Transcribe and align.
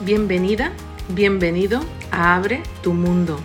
Bienvenida, 0.00 0.70
bienvenido 1.08 1.80
a 2.12 2.36
Abre 2.36 2.62
tu 2.84 2.94
Mundo. 2.94 3.36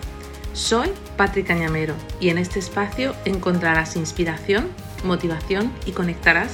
Soy 0.54 0.92
Patrick 1.18 1.48
Cañamero 1.48 1.96
y 2.20 2.30
en 2.30 2.38
este 2.38 2.60
espacio 2.60 3.16
encontrarás 3.26 3.96
inspiración, 3.96 4.68
motivación 5.04 5.72
y 5.88 5.94
conectarás 5.94 6.52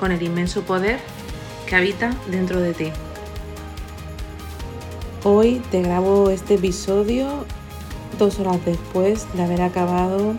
con 0.00 0.10
el 0.10 0.22
inmenso 0.22 0.62
poder 0.62 1.00
que 1.66 1.76
habita 1.76 2.16
dentro 2.30 2.60
de 2.60 2.72
ti. 2.72 2.92
Hoy 5.22 5.60
te 5.70 5.82
grabo 5.82 6.30
este 6.30 6.54
episodio 6.54 7.44
dos 8.18 8.38
horas 8.38 8.58
después 8.64 9.26
de 9.34 9.42
haber 9.42 9.60
acabado 9.60 10.34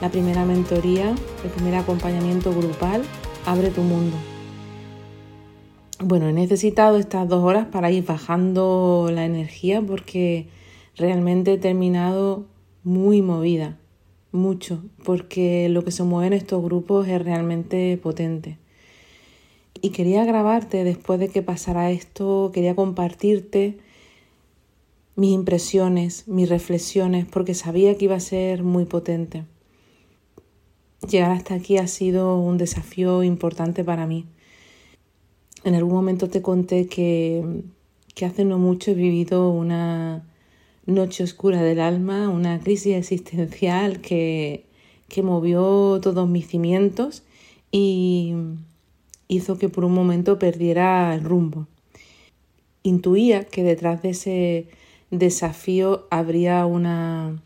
la 0.00 0.08
primera 0.08 0.46
mentoría, 0.46 1.14
el 1.44 1.50
primer 1.50 1.74
acompañamiento 1.74 2.50
grupal, 2.54 3.02
Abre 3.44 3.68
tu 3.68 3.82
Mundo. 3.82 4.16
Bueno, 6.00 6.28
he 6.28 6.32
necesitado 6.32 6.98
estas 6.98 7.28
dos 7.28 7.44
horas 7.44 7.68
para 7.68 7.88
ir 7.92 8.04
bajando 8.04 9.10
la 9.12 9.24
energía 9.24 9.80
porque 9.80 10.48
realmente 10.96 11.52
he 11.52 11.58
terminado 11.58 12.46
muy 12.82 13.22
movida, 13.22 13.78
mucho, 14.32 14.82
porque 15.04 15.68
lo 15.68 15.84
que 15.84 15.92
se 15.92 16.02
mueve 16.02 16.26
en 16.26 16.32
estos 16.32 16.60
grupos 16.64 17.06
es 17.06 17.22
realmente 17.22 17.96
potente. 17.96 18.58
Y 19.80 19.90
quería 19.90 20.24
grabarte 20.24 20.82
después 20.82 21.20
de 21.20 21.28
que 21.28 21.42
pasara 21.42 21.92
esto, 21.92 22.50
quería 22.52 22.74
compartirte 22.74 23.78
mis 25.14 25.30
impresiones, 25.30 26.26
mis 26.26 26.48
reflexiones, 26.48 27.24
porque 27.24 27.54
sabía 27.54 27.96
que 27.96 28.06
iba 28.06 28.16
a 28.16 28.20
ser 28.20 28.64
muy 28.64 28.84
potente. 28.84 29.44
Llegar 31.08 31.30
hasta 31.30 31.54
aquí 31.54 31.78
ha 31.78 31.86
sido 31.86 32.36
un 32.36 32.58
desafío 32.58 33.22
importante 33.22 33.84
para 33.84 34.08
mí 34.08 34.26
en 35.64 35.74
algún 35.74 35.94
momento 35.94 36.28
te 36.28 36.42
conté 36.42 36.86
que, 36.86 37.62
hace 38.24 38.44
no 38.44 38.58
mucho 38.58 38.92
he 38.92 38.94
vivido 38.94 39.50
una 39.50 40.24
noche 40.86 41.24
oscura 41.24 41.62
del 41.62 41.80
alma, 41.80 42.28
una 42.28 42.60
crisis 42.60 42.94
existencial 42.94 44.00
que, 44.00 44.66
que 45.08 45.22
movió 45.22 45.98
todos 46.02 46.28
mis 46.28 46.46
cimientos 46.46 47.22
y 47.72 48.34
hizo 49.28 49.58
que 49.58 49.68
por 49.68 49.84
un 49.84 49.94
momento 49.94 50.38
perdiera 50.38 51.14
el 51.14 51.24
rumbo. 51.24 51.66
Intuía 52.82 53.44
que 53.44 53.62
detrás 53.62 54.02
de 54.02 54.10
ese 54.10 54.68
desafío 55.10 56.06
habría 56.10 56.66
una, 56.66 57.42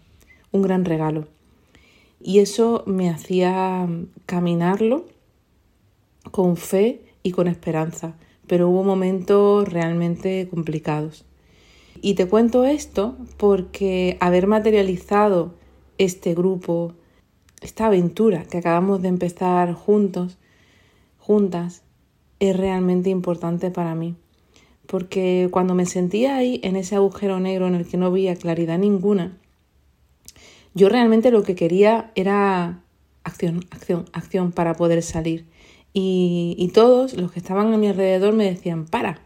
un 0.50 0.62
gran 0.62 0.84
regalo 0.84 1.28
y 2.20 2.40
eso 2.40 2.82
me 2.86 3.08
hacía 3.10 3.88
caminarlo 4.26 5.06
con 6.30 6.56
fe 6.56 7.07
y 7.22 7.32
con 7.32 7.48
esperanza, 7.48 8.16
pero 8.46 8.68
hubo 8.68 8.84
momentos 8.84 9.68
realmente 9.68 10.48
complicados. 10.48 11.24
Y 12.00 12.14
te 12.14 12.26
cuento 12.26 12.64
esto 12.64 13.16
porque 13.36 14.16
haber 14.20 14.46
materializado 14.46 15.54
este 15.98 16.34
grupo, 16.34 16.94
esta 17.60 17.86
aventura 17.86 18.44
que 18.44 18.58
acabamos 18.58 19.02
de 19.02 19.08
empezar 19.08 19.74
juntos, 19.74 20.38
juntas, 21.18 21.82
es 22.40 22.56
realmente 22.56 23.10
importante 23.10 23.70
para 23.70 23.94
mí. 23.94 24.14
Porque 24.86 25.48
cuando 25.50 25.74
me 25.74 25.86
sentía 25.86 26.36
ahí 26.36 26.60
en 26.62 26.76
ese 26.76 26.94
agujero 26.94 27.40
negro 27.40 27.66
en 27.66 27.74
el 27.74 27.86
que 27.86 27.96
no 27.96 28.10
veía 28.10 28.36
claridad 28.36 28.78
ninguna, 28.78 29.36
yo 30.74 30.88
realmente 30.88 31.30
lo 31.30 31.42
que 31.42 31.54
quería 31.54 32.12
era 32.14 32.80
acción, 33.24 33.64
acción, 33.70 34.06
acción 34.12 34.52
para 34.52 34.74
poder 34.74 35.02
salir. 35.02 35.46
Y, 35.92 36.70
todos 36.74 37.14
los 37.14 37.32
que 37.32 37.40
estaban 37.40 37.72
a 37.72 37.78
mi 37.78 37.88
alrededor 37.88 38.34
me 38.34 38.44
decían, 38.44 38.86
para, 38.86 39.20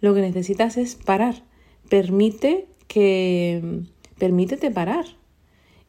lo 0.00 0.14
que 0.14 0.20
necesitas 0.20 0.76
es 0.76 0.96
parar, 0.96 1.42
permite 1.88 2.66
que, 2.86 3.82
permítete 4.18 4.70
parar. 4.70 5.04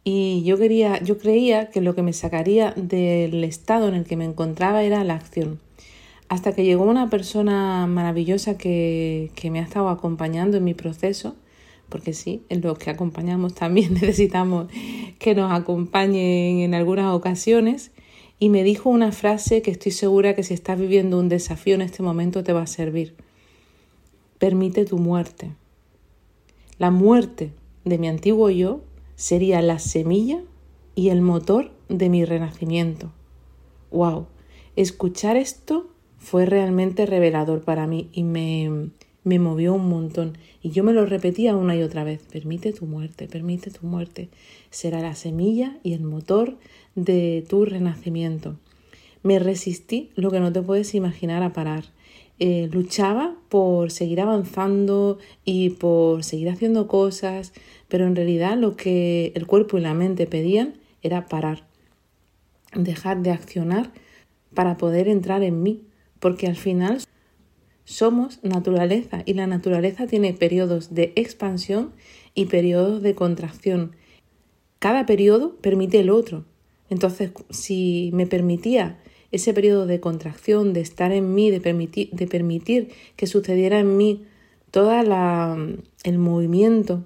Y 0.06 0.44
yo 0.44 0.58
quería, 0.58 1.02
yo 1.02 1.18
creía 1.18 1.70
que 1.70 1.82
lo 1.82 1.96
que 1.96 2.04
me 2.04 2.14
sacaría 2.14 2.72
del 2.72 3.44
estado 3.44 3.88
en 3.88 3.96
el 3.96 4.04
que 4.04 4.18
me 4.18 4.26
encontraba 4.26 4.84
era 4.84 5.04
la 5.04 5.16
acción. 5.16 5.60
Hasta 6.30 6.54
que 6.54 6.64
llegó 6.66 6.84
una 6.84 7.10
persona 7.10 7.88
maravillosa 7.88 8.58
que, 8.58 9.32
que 9.36 9.52
me 9.52 9.60
ha 9.60 9.64
estado 9.64 9.90
acompañando 9.90 10.58
en 10.58 10.64
mi 10.64 10.74
proceso, 10.74 11.36
porque 11.90 12.14
sí, 12.14 12.44
en 12.50 12.62
los 12.62 12.78
que 12.78 12.90
acompañamos 12.90 13.54
también 13.54 13.94
necesitamos 14.02 14.68
que 15.20 15.36
nos 15.36 15.52
acompañen 15.52 16.60
en 16.60 16.74
algunas 16.74 17.14
ocasiones, 17.14 17.92
y 18.44 18.50
me 18.50 18.66
dijo 18.66 18.90
una 18.90 19.14
frase 19.14 19.62
que 19.62 19.72
estoy 19.72 19.94
segura 19.94 20.36
que 20.36 20.44
si 20.44 20.54
estás 20.54 20.78
viviendo 20.78 21.18
un 21.18 21.30
desafío 21.30 21.76
en 21.76 21.82
este 21.82 22.04
momento 22.04 22.44
te 22.44 22.52
va 22.52 22.64
a 22.64 22.68
servir. 22.68 23.16
Permite 24.38 24.84
tu 24.84 24.98
muerte. 24.98 25.54
La 26.78 26.92
muerte 26.92 27.54
de 27.86 27.98
mi 27.98 28.10
antiguo 28.10 28.50
yo 28.50 28.82
sería 29.16 29.62
la 29.62 29.80
semilla 29.80 30.42
y 30.94 31.08
el 31.08 31.22
motor 31.22 31.72
de 31.88 32.10
mi 32.10 32.26
renacimiento. 32.26 33.14
¡Wow! 33.92 34.28
Escuchar 34.76 35.38
esto 35.38 35.90
fue 36.18 36.46
realmente 36.46 37.06
revelador 37.06 37.62
para 37.62 37.88
mí 37.88 38.10
y 38.12 38.24
me, 38.24 38.90
me 39.24 39.40
movió 39.40 39.74
un 39.74 39.88
montón. 39.88 40.38
Y 40.62 40.72
yo 40.72 40.84
me 40.84 40.92
lo 40.92 41.06
repetía 41.06 41.56
una 41.56 41.78
y 41.78 41.82
otra 41.82 42.04
vez. 42.04 42.22
Permite 42.30 42.74
tu 42.74 42.88
muerte, 42.88 43.30
permite 43.30 43.72
tu 43.72 43.88
muerte. 43.88 44.28
Será 44.70 45.00
la 45.00 45.16
semilla 45.16 45.78
y 45.82 45.94
el 45.94 46.04
motor 46.04 46.58
de 46.96 47.46
tu 47.48 47.66
renacimiento. 47.66 48.58
Me 49.24 49.40
resistí 49.40 50.12
lo 50.16 50.32
que 50.32 50.40
no 50.40 50.52
te 50.52 50.62
puedes 50.62 50.96
imaginar 50.96 51.44
a 51.44 51.54
parar. 51.54 51.86
Eh, 52.40 52.68
luchaba 52.72 53.36
por 53.48 53.92
seguir 53.92 54.20
avanzando 54.20 55.18
y 55.46 55.70
por 55.70 56.24
seguir 56.24 56.50
haciendo 56.50 56.88
cosas, 56.88 57.54
pero 57.88 58.06
en 58.06 58.16
realidad 58.16 58.58
lo 58.58 58.76
que 58.76 59.32
el 59.36 59.48
cuerpo 59.48 59.78
y 59.78 59.82
la 59.82 59.94
mente 59.94 60.26
pedían 60.26 60.74
era 61.02 61.28
parar, 61.28 61.66
dejar 62.76 63.22
de 63.22 63.32
accionar 63.32 63.92
para 64.54 64.78
poder 64.78 65.08
entrar 65.08 65.44
en 65.44 65.64
mí, 65.64 65.84
porque 66.20 66.48
al 66.48 66.56
final 66.56 67.00
somos 67.86 68.40
naturaleza 68.44 69.24
y 69.26 69.34
la 69.34 69.48
naturaleza 69.48 70.08
tiene 70.08 70.34
periodos 70.34 70.94
de 70.94 71.14
expansión 71.16 71.92
y 72.34 72.46
periodos 72.46 73.02
de 73.02 73.14
contracción. 73.14 73.96
Cada 74.80 75.06
periodo 75.06 75.56
permite 75.58 76.00
el 76.00 76.10
otro. 76.10 76.46
Entonces, 76.94 77.32
si 77.50 78.12
me 78.14 78.28
permitía 78.28 79.00
ese 79.32 79.52
periodo 79.52 79.88
de 79.88 80.00
contracción, 80.00 80.74
de 80.74 80.82
estar 80.82 81.12
en 81.12 81.34
mí, 81.34 81.50
de 81.50 81.60
permitir, 81.60 82.12
de 82.12 82.28
permitir 82.28 82.90
que 83.16 83.26
sucediera 83.26 83.80
en 83.80 83.98
mí 83.98 84.26
todo 84.70 84.92
el 86.04 86.18
movimiento, 86.20 87.04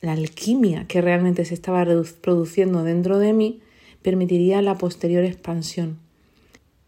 la 0.00 0.12
alquimia 0.12 0.86
que 0.86 1.02
realmente 1.02 1.44
se 1.44 1.52
estaba 1.52 1.84
produciendo 2.22 2.82
dentro 2.82 3.18
de 3.18 3.34
mí, 3.34 3.60
permitiría 4.00 4.62
la 4.62 4.78
posterior 4.78 5.22
expansión. 5.22 5.98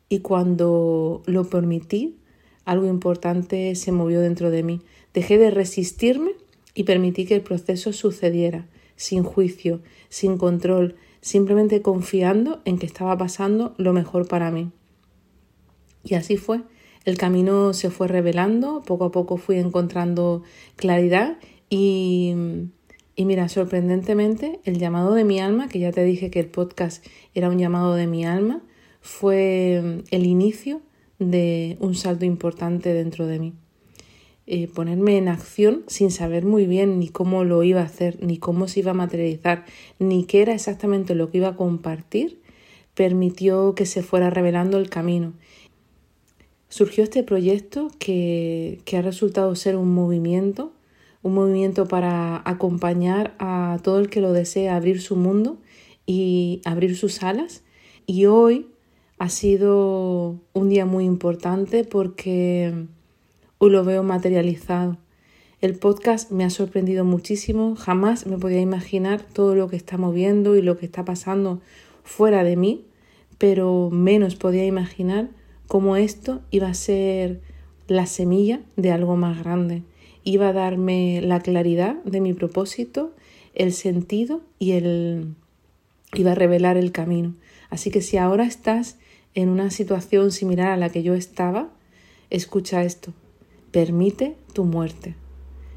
Y 0.08 0.20
cuando 0.20 1.22
lo 1.26 1.50
permití, 1.50 2.16
algo 2.64 2.86
importante 2.86 3.74
se 3.74 3.92
movió 3.92 4.22
dentro 4.22 4.50
de 4.50 4.62
mí. 4.62 4.80
Dejé 5.12 5.36
de 5.36 5.50
resistirme 5.50 6.30
y 6.74 6.84
permití 6.84 7.26
que 7.26 7.34
el 7.34 7.42
proceso 7.42 7.92
sucediera, 7.92 8.66
sin 8.96 9.22
juicio, 9.22 9.80
sin 10.08 10.38
control, 10.38 10.96
simplemente 11.22 11.80
confiando 11.80 12.60
en 12.66 12.78
que 12.78 12.84
estaba 12.84 13.16
pasando 13.16 13.74
lo 13.78 13.94
mejor 13.94 14.28
para 14.28 14.50
mí. 14.50 14.70
Y 16.04 16.14
así 16.14 16.36
fue. 16.36 16.60
El 17.04 17.16
camino 17.16 17.72
se 17.72 17.90
fue 17.90 18.08
revelando, 18.08 18.82
poco 18.82 19.06
a 19.06 19.12
poco 19.12 19.38
fui 19.38 19.56
encontrando 19.56 20.42
claridad 20.76 21.38
y, 21.70 22.34
y 23.16 23.24
mira, 23.24 23.48
sorprendentemente, 23.48 24.60
el 24.64 24.78
llamado 24.78 25.14
de 25.14 25.24
mi 25.24 25.40
alma, 25.40 25.68
que 25.68 25.78
ya 25.78 25.92
te 25.92 26.04
dije 26.04 26.30
que 26.30 26.40
el 26.40 26.46
podcast 26.46 27.04
era 27.34 27.48
un 27.48 27.58
llamado 27.58 27.94
de 27.94 28.06
mi 28.06 28.24
alma, 28.24 28.62
fue 29.00 30.02
el 30.10 30.26
inicio 30.26 30.82
de 31.18 31.76
un 31.80 31.94
salto 31.94 32.24
importante 32.24 32.92
dentro 32.92 33.26
de 33.26 33.38
mí. 33.38 33.54
Eh, 34.54 34.68
ponerme 34.68 35.16
en 35.16 35.28
acción 35.28 35.82
sin 35.86 36.10
saber 36.10 36.44
muy 36.44 36.66
bien 36.66 36.98
ni 36.98 37.08
cómo 37.08 37.42
lo 37.42 37.62
iba 37.62 37.80
a 37.80 37.84
hacer, 37.84 38.22
ni 38.22 38.36
cómo 38.36 38.68
se 38.68 38.80
iba 38.80 38.90
a 38.90 38.94
materializar, 38.94 39.64
ni 39.98 40.24
qué 40.24 40.42
era 40.42 40.52
exactamente 40.52 41.14
lo 41.14 41.30
que 41.30 41.38
iba 41.38 41.48
a 41.48 41.56
compartir, 41.56 42.38
permitió 42.92 43.74
que 43.74 43.86
se 43.86 44.02
fuera 44.02 44.28
revelando 44.28 44.76
el 44.76 44.90
camino. 44.90 45.32
Surgió 46.68 47.02
este 47.02 47.22
proyecto 47.22 47.88
que, 47.98 48.82
que 48.84 48.98
ha 48.98 49.00
resultado 49.00 49.56
ser 49.56 49.74
un 49.74 49.94
movimiento, 49.94 50.74
un 51.22 51.32
movimiento 51.32 51.88
para 51.88 52.42
acompañar 52.44 53.34
a 53.38 53.78
todo 53.82 54.00
el 54.00 54.10
que 54.10 54.20
lo 54.20 54.34
desea 54.34 54.76
abrir 54.76 55.00
su 55.00 55.16
mundo 55.16 55.56
y 56.04 56.60
abrir 56.66 56.94
sus 56.98 57.22
alas. 57.22 57.62
Y 58.04 58.26
hoy 58.26 58.66
ha 59.16 59.30
sido 59.30 60.42
un 60.52 60.68
día 60.68 60.84
muy 60.84 61.06
importante 61.06 61.84
porque 61.84 62.86
Lo 63.70 63.84
veo 63.84 64.02
materializado. 64.02 64.98
El 65.60 65.76
podcast 65.76 66.30
me 66.30 66.44
ha 66.44 66.50
sorprendido 66.50 67.04
muchísimo, 67.04 67.76
jamás 67.76 68.26
me 68.26 68.36
podía 68.36 68.60
imaginar 68.60 69.22
todo 69.22 69.54
lo 69.54 69.68
que 69.68 69.76
está 69.76 69.96
moviendo 69.96 70.56
y 70.56 70.62
lo 70.62 70.76
que 70.76 70.84
está 70.84 71.04
pasando 71.04 71.60
fuera 72.02 72.42
de 72.42 72.56
mí, 72.56 72.84
pero 73.38 73.88
menos 73.90 74.34
podía 74.34 74.66
imaginar 74.66 75.30
cómo 75.68 75.96
esto 75.96 76.42
iba 76.50 76.68
a 76.68 76.74
ser 76.74 77.40
la 77.86 78.06
semilla 78.06 78.60
de 78.76 78.90
algo 78.90 79.16
más 79.16 79.42
grande. 79.42 79.84
iba 80.24 80.48
a 80.48 80.52
darme 80.52 81.20
la 81.22 81.40
claridad 81.40 82.02
de 82.04 82.20
mi 82.20 82.34
propósito, 82.34 83.12
el 83.54 83.72
sentido 83.72 84.42
y 84.58 84.72
el 84.72 85.34
iba 86.14 86.32
a 86.32 86.34
revelar 86.34 86.76
el 86.76 86.92
camino. 86.92 87.34
Así 87.70 87.90
que 87.90 88.02
si 88.02 88.18
ahora 88.18 88.44
estás 88.44 88.98
en 89.34 89.48
una 89.48 89.70
situación 89.70 90.30
similar 90.30 90.68
a 90.68 90.76
la 90.76 90.90
que 90.90 91.02
yo 91.02 91.14
estaba, 91.14 91.70
escucha 92.28 92.82
esto. 92.84 93.14
Permite 93.72 94.36
tu 94.52 94.64
muerte. 94.64 95.16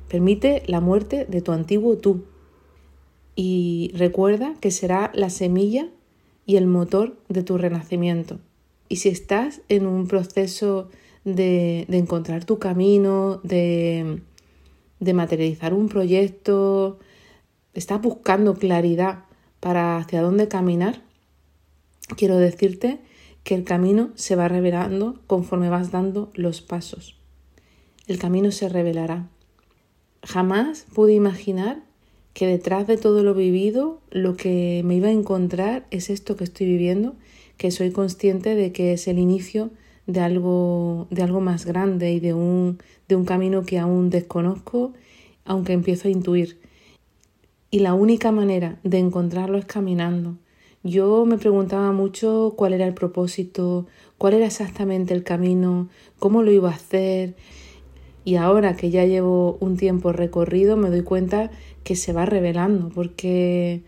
Permite 0.10 0.64
la 0.68 0.82
muerte 0.82 1.26
de 1.26 1.42
tu 1.42 1.54
antiguo 1.54 1.98
tú. 1.98 2.26
Y 3.36 3.92
recuerda 3.96 4.54
que 4.60 4.70
será 4.70 5.12
la 5.16 5.30
semilla 5.30 5.90
y 6.46 6.58
el 6.58 6.68
motor 6.68 7.18
de 7.30 7.42
tu 7.42 7.58
renacimiento. 7.58 8.40
Y 8.88 8.98
si 8.98 9.10
estás 9.10 9.62
en 9.70 9.88
un 9.88 10.08
proceso 10.08 10.90
de, 11.24 11.86
encontrar 11.90 12.46
tu 12.46 12.60
camino, 12.60 13.40
de, 13.44 14.22
de 15.00 15.14
materializar 15.14 15.74
un 15.74 15.90
proyecto, 15.90 17.00
estás 17.74 18.02
buscando 18.02 18.56
claridad 18.56 19.26
para 19.60 19.98
hacia 19.98 20.22
dónde 20.22 20.48
caminar, 20.48 21.02
quiero 22.16 22.38
decirte 22.38 23.00
que 23.44 23.56
el 23.56 23.64
camino 23.64 24.12
se 24.16 24.36
va 24.36 24.48
revelando 24.48 25.20
conforme 25.28 25.70
vas 25.70 25.92
dando 25.92 26.30
los 26.36 26.62
pasos. 26.62 27.16
El 28.08 28.20
camino 28.20 28.52
se 28.52 28.70
revelará. 28.70 29.28
Jamás 30.22 30.86
pude 30.94 31.14
imaginar 31.14 31.82
que 32.34 32.46
detrás 32.46 32.86
de 32.86 32.98
todo 32.98 33.24
lo 33.24 33.34
vivido 33.34 34.00
lo 34.12 34.36
que 34.36 34.82
me 34.86 34.96
iba 34.96 35.08
a 35.08 35.12
encontrar 35.12 35.88
es 35.90 36.10
esto 36.10 36.36
que 36.36 36.44
estoy 36.44 36.68
viviendo, 36.68 37.16
que 37.58 37.72
soy 37.72 37.92
consciente 37.92 38.54
de 38.54 38.72
que 38.72 38.94
es 38.94 39.08
el 39.08 39.18
inicio 39.18 39.72
de 40.06 40.20
algo, 40.20 41.08
de 41.10 41.24
algo 41.24 41.42
más 41.42 41.66
grande 41.66 42.12
y 42.12 42.20
de 42.20 42.34
un, 42.34 42.78
de 43.08 43.16
un 43.16 43.26
camino 43.26 43.66
que 43.66 43.80
aún 43.80 44.10
desconozco, 44.10 44.94
aunque 45.46 45.74
empiezo 45.74 46.08
a 46.08 46.12
intuir. 46.12 46.60
Y 47.72 47.80
la 47.80 47.94
única 47.94 48.32
manera 48.32 48.80
de 48.84 49.00
encontrarlo 49.00 49.58
es 49.58 49.66
caminando. 49.66 50.38
Yo 50.84 51.26
me 51.26 51.40
preguntaba 51.40 51.92
mucho 51.92 52.54
cuál 52.56 52.74
era 52.74 52.86
el 52.86 52.94
propósito, 52.94 53.88
cuál 54.20 54.36
era 54.36 54.46
exactamente 54.46 55.16
el 55.16 55.24
camino, 55.24 55.90
cómo 56.20 56.44
lo 56.44 56.52
iba 56.52 56.70
a 56.70 56.76
hacer. 56.76 57.34
Y 58.26 58.36
ahora 58.36 58.76
que 58.76 58.90
ya 58.90 59.06
llevo 59.06 59.58
un 59.62 59.78
tiempo 59.78 60.12
recorrido 60.12 60.76
me 60.76 60.90
doy 60.90 61.04
cuenta 61.04 61.52
que 61.84 61.96
se 61.96 62.12
va 62.12 62.26
revelando 62.26 62.90
porque 62.90 63.84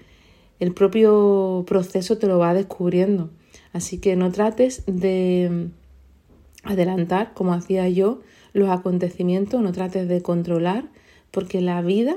el 0.60 0.74
propio 0.74 1.66
proceso 1.68 2.18
te 2.18 2.28
lo 2.28 2.38
va 2.38 2.54
descubriendo. 2.54 3.32
Así 3.74 3.98
que 3.98 4.16
no 4.16 4.32
trates 4.32 4.84
de 4.86 5.70
adelantar, 6.64 7.34
como 7.34 7.54
hacía 7.54 7.90
yo, 7.90 8.22
los 8.54 8.70
acontecimientos, 8.70 9.62
no 9.62 9.72
trates 9.72 10.08
de 10.08 10.22
controlar, 10.22 10.90
porque 11.32 11.62
la 11.62 11.82
vida 11.82 12.16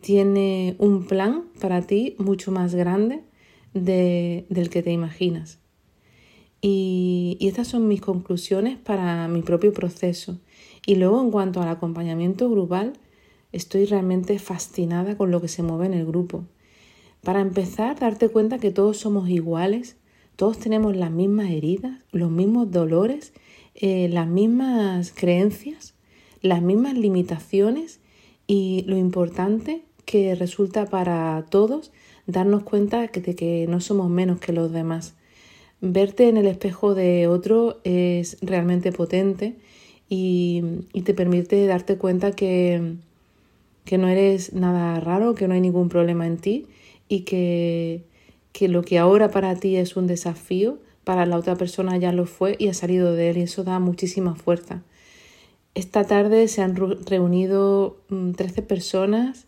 tiene 0.00 0.76
un 0.78 1.06
plan 1.06 1.44
para 1.60 1.82
ti 1.82 2.14
mucho 2.18 2.52
más 2.52 2.74
grande 2.74 3.22
del 3.74 4.70
que 4.70 4.82
te 4.82 4.92
imaginas. 4.92 5.58
Y, 6.60 7.36
y, 7.38 7.46
estas 7.46 7.68
son 7.68 7.86
mis 7.86 8.00
conclusiones 8.00 8.76
para 8.78 9.28
mi 9.28 9.42
propio 9.42 9.72
proceso. 9.72 10.40
Y 10.88 10.94
luego 10.94 11.20
en 11.20 11.30
cuanto 11.30 11.60
al 11.60 11.68
acompañamiento 11.68 12.48
grupal, 12.48 12.94
estoy 13.52 13.84
realmente 13.84 14.38
fascinada 14.38 15.18
con 15.18 15.30
lo 15.30 15.42
que 15.42 15.48
se 15.48 15.62
mueve 15.62 15.84
en 15.84 15.92
el 15.92 16.06
grupo. 16.06 16.46
Para 17.22 17.42
empezar, 17.42 18.00
darte 18.00 18.30
cuenta 18.30 18.58
que 18.58 18.70
todos 18.70 18.96
somos 18.96 19.28
iguales, 19.28 19.98
todos 20.34 20.58
tenemos 20.58 20.96
las 20.96 21.10
mismas 21.10 21.50
heridas, 21.50 22.00
los 22.10 22.30
mismos 22.30 22.70
dolores, 22.70 23.34
eh, 23.74 24.08
las 24.10 24.26
mismas 24.28 25.12
creencias, 25.14 25.92
las 26.40 26.62
mismas 26.62 26.94
limitaciones 26.94 28.00
y 28.46 28.84
lo 28.86 28.96
importante 28.96 29.82
que 30.06 30.34
resulta 30.36 30.86
para 30.86 31.44
todos 31.50 31.92
darnos 32.26 32.62
cuenta 32.62 33.08
de 33.08 33.34
que 33.34 33.66
no 33.68 33.82
somos 33.82 34.08
menos 34.08 34.40
que 34.40 34.54
los 34.54 34.72
demás. 34.72 35.16
Verte 35.82 36.30
en 36.30 36.38
el 36.38 36.46
espejo 36.46 36.94
de 36.94 37.26
otro 37.26 37.78
es 37.84 38.38
realmente 38.40 38.90
potente 38.90 39.58
y, 40.08 40.62
te 41.04 41.14
permite 41.14 41.66
darte 41.66 41.96
cuenta 41.96 42.32
que, 42.32 42.94
que, 43.84 43.98
no 43.98 44.08
eres 44.08 44.52
nada 44.52 45.00
raro, 45.00 45.34
que 45.34 45.48
no 45.48 45.54
hay 45.54 45.60
ningún 45.60 45.88
problema 45.88 46.26
en 46.26 46.38
ti 46.38 46.66
y 47.08 47.20
que, 47.20 48.02
que 48.52 48.68
lo 48.68 48.82
que 48.82 48.98
ahora 48.98 49.30
para 49.30 49.54
ti 49.56 49.76
es 49.76 49.96
un 49.96 50.06
desafío, 50.06 50.78
para 51.04 51.24
la 51.24 51.38
otra 51.38 51.56
persona 51.56 51.96
ya 51.96 52.12
lo 52.12 52.26
fue 52.26 52.56
y 52.58 52.68
ha 52.68 52.74
salido 52.74 53.14
de 53.14 53.30
él 53.30 53.38
y 53.38 53.42
eso 53.42 53.64
da 53.64 53.78
muchísima 53.78 54.34
fuerza. 54.34 54.82
Esta 55.74 56.04
tarde 56.04 56.48
se 56.48 56.60
han 56.60 56.76
reunido 56.76 57.98
13 58.08 58.62
mm, 58.62 58.64
personas 58.66 59.46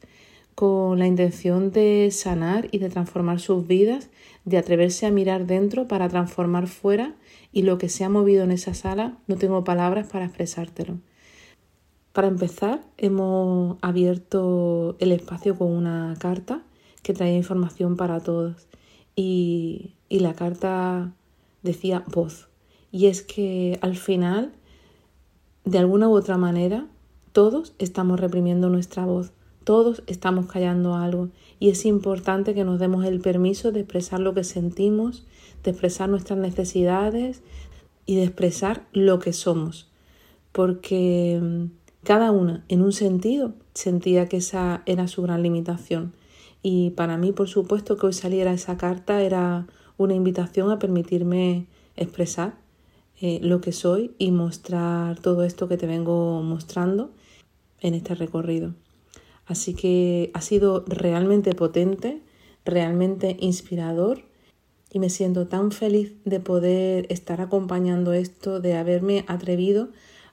con 0.55 0.99
la 0.99 1.07
intención 1.07 1.71
de 1.71 2.11
sanar 2.13 2.69
y 2.71 2.79
de 2.79 2.89
transformar 2.89 3.41
sus 3.41 3.67
vidas, 3.67 4.11
de 4.45 4.59
atreverse 4.59 5.07
a 5.07 5.11
mirar 5.11 5.47
dentro 5.47 5.89
para 5.89 6.09
transformar 6.09 6.67
fuera 6.67 7.15
y 7.53 7.63
lo 7.63 7.79
que 7.79 7.89
se 7.89 8.05
ha 8.05 8.09
movido 8.09 8.45
en 8.45 8.51
esa 8.51 8.75
sala 8.75 9.19
no 9.27 9.37
tengo 9.37 9.65
palabras 9.65 10.07
para 10.07 10.27
expresártelo. 10.27 10.99
Para 12.13 12.29
empezar, 12.29 12.81
hemos 12.97 13.77
abierto 13.83 14.97
el 14.99 15.13
espacio 15.13 15.57
con 15.57 15.69
una 15.71 16.15
carta 16.19 16.63
que 17.03 17.15
traía 17.15 17.37
información 17.37 17.97
para 17.97 18.21
todos 18.21 18.69
y, 19.15 19.95
y 20.09 20.21
la 20.21 20.35
carta 20.35 21.13
decía 21.63 22.05
voz. 22.09 22.49
Y 22.91 23.07
es 23.07 23.23
que 23.23 23.79
al 23.83 23.97
final, 23.97 24.53
de 25.65 25.79
alguna 25.79 26.09
u 26.09 26.13
otra 26.13 26.37
manera, 26.37 26.87
todos 27.33 27.75
estamos 27.79 28.19
reprimiendo 28.19 28.69
nuestra 28.69 29.05
voz 29.05 29.33
todos 29.65 30.03
estamos 30.07 30.47
callando 30.47 30.95
algo 30.95 31.29
y 31.59 31.69
es 31.69 31.85
importante 31.85 32.55
que 32.55 32.65
nos 32.65 32.81
demos 32.81 33.05
el 33.05 33.21
permiso 33.21 33.73
de 33.73 33.81
expresar 33.81 34.21
lo 34.21 34.35
que 34.35 34.45
sentimos, 34.45 35.25
de 35.63 35.71
expresar 35.71 36.09
nuestras 36.09 36.39
necesidades 36.39 37.43
y 38.07 38.17
de 38.17 38.25
expresar 38.25 38.87
lo 38.93 39.19
que 39.19 39.33
somos. 39.33 39.91
Porque 40.53 41.39
mm, 41.41 41.65
cada 42.03 42.31
una, 42.31 42.65
en 42.69 42.83
un 42.83 42.93
sentido, 42.93 43.55
sentía 43.75 44.29
que 44.29 44.39
esa 44.39 44.83
era 44.87 45.09
su 45.09 45.23
gran 45.23 45.43
limitación. 45.43 46.15
Y 46.63 46.91
para 46.91 47.17
mí, 47.17 47.33
por 47.33 47.49
supuesto, 47.49 47.97
que 47.97 48.07
hoy 48.07 48.13
saliera 48.13 48.53
esa 48.53 48.77
carta 48.77 49.23
era 49.23 49.67
una 49.97 50.15
invitación 50.15 50.71
a 50.71 50.79
permitirme 50.79 51.67
expresar 51.97 52.55
eh, 53.21 53.39
lo 53.43 53.61
que 53.61 53.73
soy 53.73 54.15
y 54.19 54.31
mostrar 54.31 55.21
todo 55.21 55.45
esto 55.45 55.69
que 55.69 55.77
te 55.77 55.87
vengo 55.87 56.43
mostrando 56.43 57.11
en 57.81 57.95
este 57.95 58.15
recorrido. 58.15 58.75
Así 59.47 59.75
que 59.75 60.31
ha 60.33 60.41
sido 60.41 60.85
realmente 60.87 61.55
potente, 61.55 62.23
realmente 62.65 63.37
inspirador 63.41 64.23
y 64.93 64.99
me 64.99 65.11
siento 65.11 65.47
tan 65.47 65.71
feliz 65.71 66.15
de 66.25 66.41
poder 66.41 67.07
estar 67.11 67.41
acompañando 67.41 68.13
esto, 68.13 68.61
de 68.61 68.75
haberme 68.75 69.25
atrevido 69.29 69.89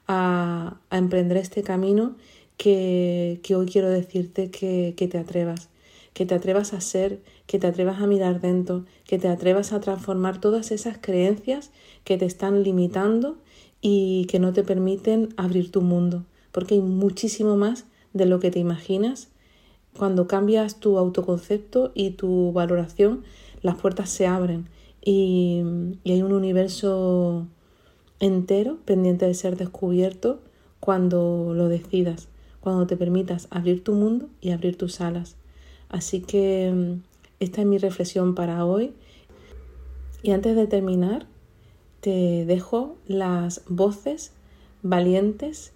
a, 0.07 0.79
emprender 0.91 1.37
este 1.37 1.63
camino 1.63 2.15
que, 2.57 3.39
hoy 3.55 3.65
quiero 3.67 3.89
decirte 3.89 4.49
que, 4.49 4.93
te 4.95 5.17
atrevas, 5.17 5.69
que 6.13 6.25
te 6.25 6.33
atrevas 6.33 6.73
a 6.73 6.81
ser, 6.81 7.21
que 7.45 7.59
te 7.59 7.67
atrevas 7.67 8.01
a 8.01 8.07
mirar 8.07 8.41
dentro, 8.41 8.85
que 9.05 9.19
te 9.19 9.27
atrevas 9.27 9.73
a 9.73 9.79
transformar 9.79 10.41
todas 10.41 10.71
esas 10.71 10.97
creencias 10.97 11.71
que 12.03 12.17
te 12.17 12.25
están 12.25 12.63
limitando 12.63 13.37
y 13.79 14.25
que 14.25 14.39
no 14.39 14.53
te 14.53 14.63
permiten 14.63 15.29
abrir 15.37 15.71
tu 15.71 15.81
mundo, 15.81 16.25
porque 16.51 16.75
hay 16.75 16.81
muchísimo 16.81 17.57
más 17.57 17.85
de 18.13 18.25
lo 18.25 18.39
que 18.39 18.49
te 18.49 18.59
imaginas. 18.59 19.29
Cuando 19.95 20.27
cambias 20.27 20.79
tu 20.79 20.97
autoconcepto 20.97 21.91
y 21.93 22.11
tu 22.11 22.51
valoración, 22.53 23.23
las 23.61 23.75
puertas 23.75 24.09
se 24.09 24.27
abren 24.27 24.67
y, 25.03 25.63
hay 26.05 26.21
un 26.21 26.33
universo 26.33 27.47
entero 28.19 28.77
pendiente 28.85 29.25
de 29.25 29.33
ser 29.33 29.57
descubierto 29.57 30.39
cuando 30.79 31.53
lo 31.53 31.69
decidas, 31.69 32.27
cuando 32.61 32.87
te 32.87 32.97
permitas 32.97 33.47
abrir 33.49 33.83
tu 33.83 33.93
mundo 33.93 34.29
y 34.41 34.51
abrir 34.51 34.77
tus 34.77 35.01
alas. 35.01 35.35
Así 35.89 36.21
que 36.21 36.71
mm, 36.73 37.01
esta 37.39 37.61
es 37.61 37.67
mi 37.67 37.77
reflexión 37.77 38.35
para 38.35 38.65
hoy. 38.65 38.93
Y 40.23 40.31
antes 40.31 40.55
de 40.55 40.67
terminar, 40.67 41.27
te 42.01 42.45
dejo 42.45 42.97
las 43.07 43.61
voces 43.69 44.33
valientes 44.81 45.71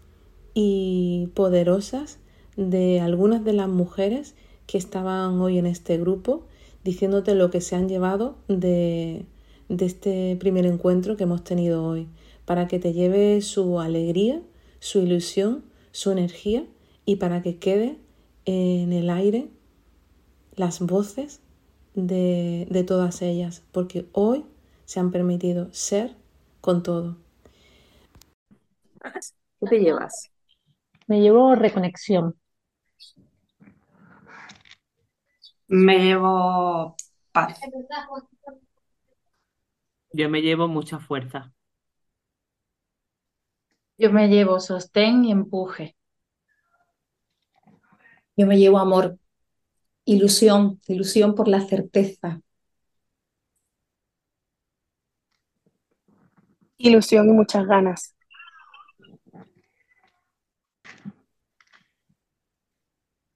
y 0.54 1.30
poderosas 1.34 2.20
de 2.58 3.00
algunas 3.00 3.46
de 3.46 3.54
las 3.54 3.70
mujeres 3.70 4.36
que 4.68 4.78
estaban 4.78 5.40
hoy 5.40 5.58
en 5.58 5.66
este 5.66 5.98
grupo 5.98 6.44
diciéndote 6.84 7.36
lo 7.36 7.50
que 7.52 7.62
se 7.62 7.76
han 7.76 7.90
llevado 7.90 8.38
de, 8.48 9.26
de 9.70 9.86
este 9.86 10.36
primer 10.40 10.66
encuentro 10.66 11.18
que 11.18 11.24
hemos 11.24 11.44
tenido 11.44 11.84
hoy, 11.86 12.08
para 12.46 12.68
que 12.68 12.80
te 12.80 12.94
lleve 12.94 13.42
su 13.42 13.80
alegría, 13.80 14.42
su 14.80 15.00
ilusión, 15.00 15.64
su 15.92 16.12
energía 16.12 16.66
y 17.06 17.18
para 17.18 17.42
que 17.42 17.58
quede 17.58 17.98
en 18.46 18.94
el 18.94 19.10
aire 19.10 19.50
las 20.56 20.80
voces 20.80 21.42
de, 21.96 22.68
de 22.70 22.84
todas 22.84 23.22
ellas, 23.22 23.64
porque 23.72 24.06
hoy 24.14 24.46
se 24.86 25.00
han 25.00 25.12
permitido 25.12 25.68
ser 25.72 26.16
con 26.62 26.84
todo. 26.84 27.18
¿Qué 29.60 29.68
te 29.68 29.80
llevas? 29.80 30.32
Me 31.08 31.22
llevo 31.22 31.56
reconexión. 31.56 32.36
Me 35.72 36.00
llevo 36.00 36.98
paz. 37.32 37.58
Yo 40.12 40.30
me 40.30 40.42
llevo 40.42 40.68
mucha 40.68 41.00
fuerza. 41.00 41.54
Yo 43.98 44.12
me 44.12 44.28
llevo 44.28 44.60
sostén 44.60 45.24
y 45.24 45.32
empuje. 45.32 45.96
Yo 48.36 48.48
me 48.48 48.58
llevo 48.58 48.80
amor, 48.80 49.18
ilusión, 50.04 50.82
ilusión 50.88 51.36
por 51.36 51.48
la 51.48 51.62
certeza. 51.62 52.42
Ilusión 56.78 57.30
y 57.30 57.32
muchas 57.32 57.66
ganas. 57.66 58.14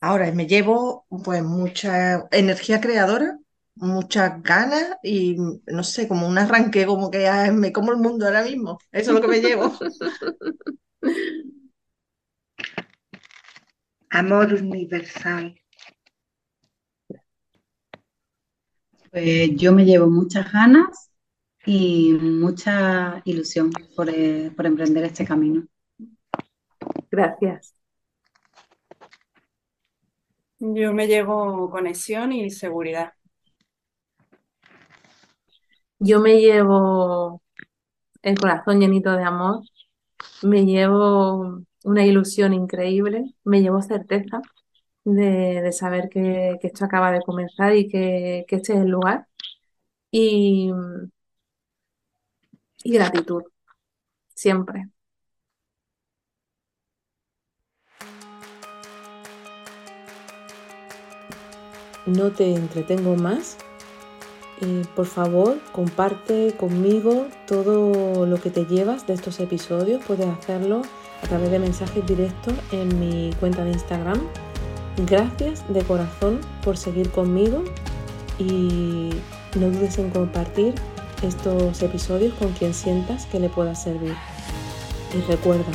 Ahora 0.06 0.32
me 0.32 0.46
llevo 0.46 1.08
pues 1.24 1.42
mucha 1.42 2.28
energía 2.30 2.80
creadora, 2.80 3.40
muchas 3.74 4.44
ganas 4.44 4.98
y 5.02 5.36
no 5.66 5.84
sé, 5.84 6.08
como 6.08 6.28
un 6.28 6.38
arranque, 6.38 6.86
como 6.86 7.10
que 7.10 7.28
me 7.52 7.74
como 7.74 7.92
el 7.92 7.98
mundo 7.98 8.28
ahora 8.28 8.44
mismo. 8.44 8.78
Eso 8.92 9.10
es 9.10 9.16
lo 9.16 9.22
que 9.22 9.28
me 9.28 9.42
llevo. 9.42 9.74
Amor 14.12 14.54
universal. 14.54 15.56
Pues 19.10 19.56
yo 19.56 19.74
me 19.74 19.86
llevo 19.86 20.08
muchas 20.08 20.52
ganas 20.54 21.10
y 21.66 22.14
mucha 22.14 23.24
ilusión 23.26 23.72
por, 23.96 24.12
eh, 24.12 24.52
por 24.56 24.68
emprender 24.68 25.04
este 25.06 25.26
camino. 25.26 25.66
Gracias. 27.10 27.74
Yo 30.60 30.94
me 30.94 31.08
llevo 31.08 31.70
conexión 31.72 32.34
y 32.34 32.50
seguridad. 32.50 33.14
Yo 36.00 36.20
me 36.20 36.40
llevo 36.40 37.42
el 38.24 38.40
corazón 38.40 38.80
llenito 38.82 39.14
de 39.16 39.24
amor, 39.24 39.62
me 40.44 40.66
llevo 40.66 41.62
una 41.86 42.06
ilusión 42.06 42.54
increíble, 42.54 43.26
me 43.46 43.62
llevo 43.62 43.82
certeza 43.84 44.42
de, 45.06 45.62
de 45.64 45.74
saber 45.74 46.10
que, 46.10 46.58
que 46.62 46.68
esto 46.68 46.86
acaba 46.86 47.12
de 47.12 47.22
comenzar 47.24 47.76
y 47.76 47.90
que, 47.90 48.46
que 48.48 48.58
este 48.58 48.74
es 48.76 48.80
el 48.82 48.90
lugar. 48.90 49.28
Y, 50.12 50.72
y 52.84 52.94
gratitud, 52.94 53.44
siempre. 54.36 54.90
No 62.06 62.32
te 62.32 62.54
entretengo 62.54 63.16
más. 63.16 63.58
Eh, 64.62 64.84
por 64.96 65.06
favor, 65.06 65.60
comparte 65.72 66.56
conmigo 66.58 67.28
todo 67.48 68.26
lo 68.26 68.38
que 68.38 68.50
te 68.50 68.66
llevas 68.66 69.08
de 69.08 69.14
estos 69.14 69.40
episodios. 69.40 70.04
Puedes 70.06 70.28
hacerlo 70.28 70.84
a 71.24 71.28
través 71.28 71.52
de 71.52 71.60
mensajes 71.60 72.06
directos 72.06 72.54
en 72.72 73.00
mi 73.00 73.34
cuenta 73.40 73.64
de 73.64 73.72
Instagram. 73.72 74.22
Gracias 75.06 75.66
de 75.74 75.82
corazón 75.84 76.40
por 76.64 76.78
seguir 76.78 77.10
conmigo 77.10 77.64
y 78.40 79.10
no 79.60 79.70
dudes 79.70 79.98
en 79.98 80.10
compartir 80.10 80.76
estos 81.22 81.82
episodios 81.82 82.34
con 82.36 82.52
quien 82.54 82.74
sientas 82.74 83.26
que 83.26 83.40
le 83.40 83.50
pueda 83.50 83.76
servir. 83.76 84.16
Y 85.14 85.22
recuerda, 85.30 85.72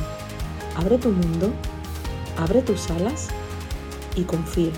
abre 0.77 0.97
tu 0.97 1.11
mundo, 1.11 1.51
abre 2.39 2.63
tus 2.63 2.91
alas 2.91 3.29
y 4.17 4.23
confía. 4.23 4.73